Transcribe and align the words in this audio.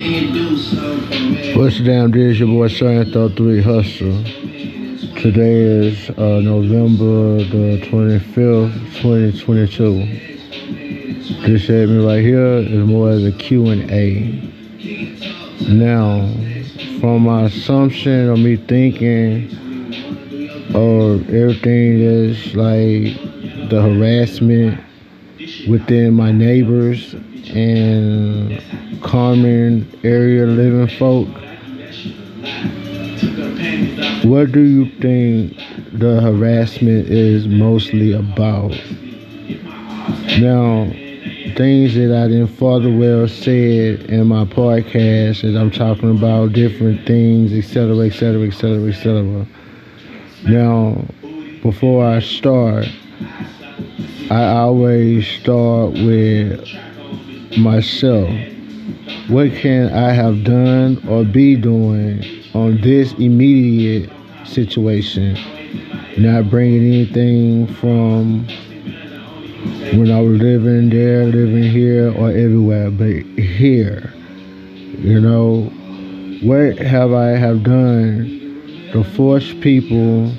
What's 0.00 1.78
the 1.78 1.82
damn 1.84 2.12
deal? 2.12 2.30
It's 2.30 2.38
your 2.38 2.46
boy 2.46 2.68
Antho 2.68 3.36
3 3.36 3.60
Hustle. 3.60 4.22
Today 5.20 5.88
is 5.88 6.10
uh, 6.10 6.38
November 6.40 7.42
the 7.42 7.80
25th, 7.84 8.72
2022. 9.02 11.48
This 11.48 11.66
segment 11.66 12.06
right 12.06 12.22
here 12.22 12.58
is 12.58 12.86
more 12.86 13.10
as 13.10 13.24
a 13.24 13.32
Q&A. 13.32 14.20
Now, 15.68 16.32
from 17.00 17.22
my 17.22 17.46
assumption 17.46 18.28
of 18.28 18.38
me 18.38 18.54
thinking 18.54 19.50
of 20.76 21.28
everything 21.28 21.98
that's 21.98 22.54
like 22.54 23.18
the 23.68 23.82
harassment 23.82 24.78
within 25.68 26.14
my 26.14 26.32
neighbors 26.32 27.14
and 27.50 28.62
common 29.02 29.88
area 30.04 30.46
living 30.46 30.88
folk. 30.98 31.28
What 34.24 34.52
do 34.52 34.62
you 34.62 34.90
think 35.00 35.56
the 35.92 36.20
harassment 36.20 37.08
is 37.08 37.46
mostly 37.46 38.12
about? 38.12 38.70
Now, 40.38 40.90
things 41.56 41.94
that 41.94 42.14
I 42.14 42.28
didn't 42.28 42.48
father 42.48 42.94
well 42.94 43.26
said 43.26 44.02
in 44.10 44.26
my 44.26 44.44
podcast 44.44 45.44
as 45.44 45.54
I'm 45.54 45.70
talking 45.70 46.10
about 46.10 46.52
different 46.52 47.06
things, 47.06 47.52
etc., 47.52 47.96
etc., 48.06 48.46
etc., 48.46 48.88
etc. 48.88 49.46
Now, 50.44 51.04
before 51.62 52.06
I 52.06 52.20
start, 52.20 52.86
I 54.30 54.58
always 54.58 55.26
start 55.26 55.92
with 55.92 56.68
myself. 57.56 58.28
What 59.28 59.52
can 59.52 59.90
I 59.90 60.12
have 60.12 60.44
done 60.44 61.02
or 61.08 61.24
be 61.24 61.56
doing 61.56 62.22
on 62.52 62.78
this 62.82 63.14
immediate 63.14 64.10
situation? 64.44 65.38
Not 66.18 66.50
bringing 66.50 66.92
anything 66.92 67.68
from 67.76 68.46
when 69.96 70.10
I 70.10 70.20
was 70.20 70.38
living 70.38 70.90
there, 70.90 71.24
living 71.24 71.70
here, 71.70 72.12
or 72.12 72.28
everywhere, 72.28 72.90
but 72.90 73.24
here. 73.40 74.12
You 74.98 75.22
know, 75.22 75.62
what 76.42 76.76
have 76.76 77.14
I 77.14 77.28
have 77.30 77.62
done 77.62 78.90
to 78.92 79.04
force 79.04 79.54
people 79.62 80.30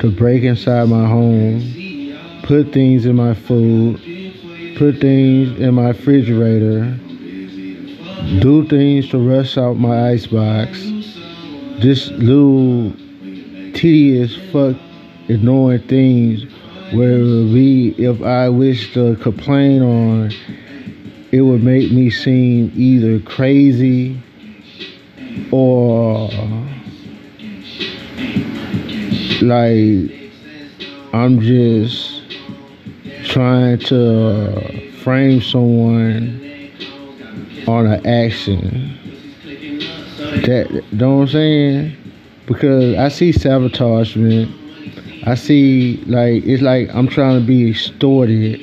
to 0.00 0.10
break 0.10 0.42
inside 0.42 0.88
my 0.88 1.06
home, 1.06 1.60
put 2.50 2.72
things 2.72 3.06
in 3.06 3.14
my 3.14 3.32
food, 3.32 3.94
put 4.76 4.98
things 4.98 5.56
in 5.60 5.72
my 5.72 5.90
refrigerator, 5.90 6.98
do 8.40 8.66
things 8.66 9.08
to 9.08 9.18
rush 9.18 9.56
out 9.56 9.74
my 9.74 10.10
icebox. 10.10 10.80
Just 11.78 12.10
little 12.10 12.92
tedious 13.72 14.34
fuck 14.50 14.76
ignoring 15.28 15.86
things 15.86 16.42
where 16.92 17.20
it 17.20 17.22
would 17.22 17.54
be 17.54 17.94
if 17.96 18.20
I 18.20 18.48
wish 18.48 18.94
to 18.94 19.14
complain 19.22 19.82
on 19.82 20.32
it 21.30 21.42
would 21.42 21.62
make 21.62 21.92
me 21.92 22.10
seem 22.10 22.72
either 22.74 23.20
crazy 23.20 24.20
or 25.52 26.28
like 29.40 30.10
I'm 31.12 31.40
just 31.40 32.19
trying 33.40 33.78
to 33.78 34.28
uh, 34.28 34.92
frame 35.02 35.40
someone 35.40 36.70
on 37.66 37.86
an 37.86 38.06
action. 38.06 38.98
That 40.44 40.84
know 40.92 41.16
what 41.16 41.22
I'm 41.22 41.28
saying? 41.28 41.96
Because 42.44 42.98
I 42.98 43.08
see 43.08 43.32
sabotagement. 43.32 44.54
I 45.26 45.36
see 45.36 46.04
like 46.06 46.44
it's 46.44 46.62
like 46.62 46.94
I'm 46.94 47.08
trying 47.08 47.40
to 47.40 47.46
be 47.46 47.70
extorted 47.70 48.60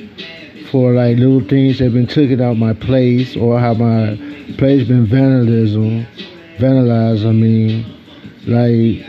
for 0.70 0.92
like 0.92 1.18
little 1.18 1.40
things 1.40 1.80
that 1.80 1.92
been 1.92 2.06
taken 2.06 2.40
out 2.40 2.56
my 2.56 2.72
place 2.72 3.36
or 3.36 3.58
how 3.58 3.74
my 3.74 4.14
place 4.58 4.86
been 4.86 5.06
vandalism, 5.06 6.06
vandalized. 6.58 7.26
I 7.26 7.32
mean, 7.32 7.82
like 8.46 9.04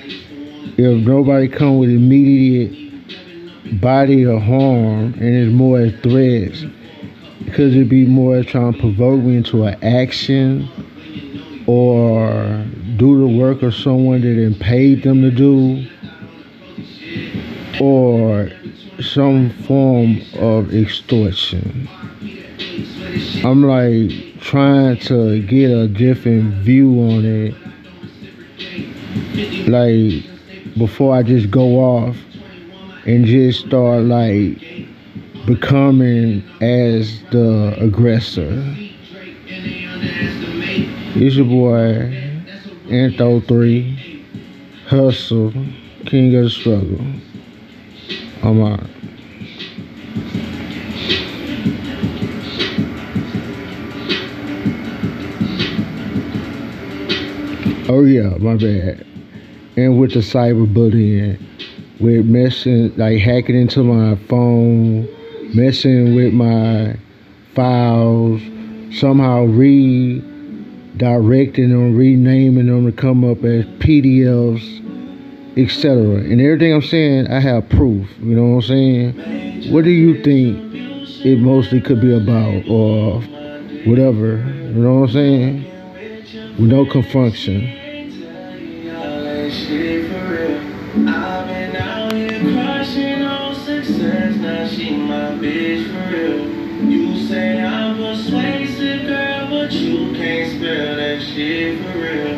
if 0.80 1.06
nobody 1.06 1.48
come 1.48 1.78
with 1.78 1.92
immediate 1.92 2.79
body 3.74 4.26
or 4.26 4.40
harm 4.40 5.14
and 5.14 5.24
it's 5.24 5.54
more 5.54 5.80
as 5.80 5.94
threats, 6.02 6.66
could 7.54 7.74
it'd 7.74 7.90
be 7.90 8.06
more 8.06 8.44
trying 8.44 8.74
to 8.74 8.80
provoke 8.80 9.22
me 9.22 9.38
into 9.38 9.64
an 9.64 9.82
action 9.84 10.70
or 11.68 12.66
do 12.98 13.20
the 13.20 13.28
work 13.38 13.62
of 13.64 13.74
someone 13.74 14.22
that 14.22 14.34
then 14.34 14.56
paid 14.56 15.04
them 15.04 15.22
to 15.22 15.32
do 15.32 15.88
or 17.80 18.52
some 19.02 19.50
form 19.66 20.22
of 20.40 20.74
extortion? 20.74 21.88
I'm 23.44 23.64
like 23.64 24.12
trying 24.42 24.98
to 25.00 25.42
get 25.44 25.72
a 25.72 25.88
different 25.88 26.54
view 26.64 27.00
on 27.00 27.26
it. 27.26 27.56
Like 29.68 30.26
before 30.78 31.16
I 31.16 31.24
just 31.24 31.50
go 31.50 31.78
off 31.78 32.16
and 33.10 33.26
just 33.26 33.66
start 33.66 34.04
like 34.04 34.62
becoming 35.48 36.44
as 36.62 37.24
the 37.32 37.76
aggressor. 37.80 38.48
It's 41.16 41.36
your 41.36 41.46
boy 41.46 42.44
Antho 42.86 43.48
3 43.48 44.26
Hustle 44.86 45.52
King 46.06 46.36
of 46.36 46.44
the 46.44 46.50
Struggle. 46.52 47.04
I'm 48.44 48.62
out. 48.62 48.88
Oh 57.90 58.04
yeah, 58.04 58.38
my 58.38 58.56
bad. 58.56 59.04
And 59.76 60.00
with 60.00 60.14
the 60.14 60.20
cyberbullying, 60.20 61.44
with 62.00 62.26
messing 62.26 62.96
like 62.96 63.20
hacking 63.20 63.56
into 63.56 63.84
my 63.84 64.16
phone, 64.28 65.08
messing 65.56 66.16
with 66.16 66.34
my 66.34 66.96
files, 67.56 68.42
somehow 68.98 69.46
redirecting 69.46 70.24
them, 71.70 71.96
renaming 71.96 72.68
them 72.68 72.86
to 72.86 72.92
come 72.92 73.24
up 73.24 73.44
as 73.44 73.66
PDFs, 73.80 74.80
etc. 75.58 75.96
And 76.16 76.40
everything 76.40 76.74
I'm 76.74 76.82
saying, 76.82 77.28
I 77.28 77.40
have 77.40 77.68
proof. 77.70 78.08
You 78.20 78.36
know 78.36 78.56
what 78.56 78.64
I'm 78.66 78.70
saying? 78.70 79.74
What 79.74 79.84
do 79.84 79.92
you 79.92 80.24
think 80.24 80.58
it 81.26 81.40
mostly 81.40 81.82
could 81.82 82.00
be 82.00 82.14
about, 82.16 82.64
or 82.70 83.22
whatever? 83.86 84.38
You 84.38 84.82
know 84.82 85.02
what 85.02 85.10
I'm 85.10 85.14
saying? 85.14 85.66
With 86.58 86.70
no 86.70 86.86
confunction. 86.86 87.76
Shit 101.40 101.80
for 101.86 101.98
real. 101.98 102.36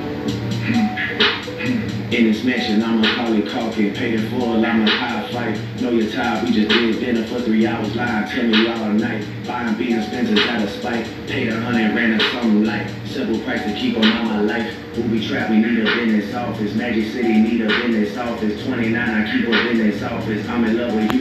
In 2.14 2.26
this 2.30 2.44
mansion, 2.44 2.84
I'ma 2.84 3.08
a 3.08 3.16
Polly 3.16 3.42
coffee, 3.42 3.90
paid 3.90 4.20
in 4.20 4.30
full, 4.30 4.64
I'm 4.64 4.82
a 4.82 4.90
high 4.90 5.28
flight. 5.30 5.58
Know 5.82 5.90
your 5.92 6.12
tired, 6.12 6.44
we 6.44 6.52
just 6.52 6.70
did 6.70 7.00
dinner 7.00 7.26
for 7.26 7.40
three 7.42 7.66
hours, 7.66 7.96
lying, 7.96 8.30
tell 8.30 8.46
me 8.46 8.68
all 8.68 8.90
night. 8.90 9.26
Buying 9.48 9.74
being 9.76 10.02
Spencer's 10.04 10.40
out 10.40 10.62
of 10.62 10.70
spite, 10.70 11.08
paid 11.26 11.48
a 11.48 11.60
hundred, 11.62 11.96
ran 11.96 12.20
a 12.20 12.32
something 12.32 12.64
light. 12.64 12.92
Simple 13.06 13.40
price 13.40 13.64
to 13.64 13.74
keep 13.74 13.98
on 13.98 14.08
my 14.26 14.42
life. 14.42 14.76
Booby 14.94 15.26
trap, 15.26 15.50
we 15.50 15.58
need 15.58 15.80
a 15.80 15.86
business 15.86 16.36
office. 16.36 16.76
Magic 16.76 17.12
City 17.12 17.42
need 17.42 17.62
a 17.62 17.68
business 17.68 18.16
office. 18.18 18.64
29, 18.66 18.96
I 18.96 19.32
keep 19.32 19.48
a 19.48 19.52
business 19.52 20.04
office. 20.04 20.48
I'm 20.48 20.66
in 20.66 20.78
love 20.78 20.94
with 20.94 21.12
you. 21.14 21.20